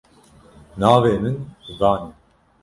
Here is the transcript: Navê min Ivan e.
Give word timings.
Navê 0.79 1.15
min 1.23 1.35
Ivan 1.71 2.01
e. 2.09 2.11